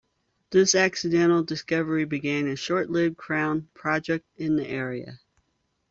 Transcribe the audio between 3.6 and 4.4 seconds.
"project"